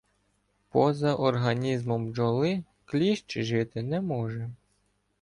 [0.71, 4.49] Поза організмом бджоли кліщ жити не може.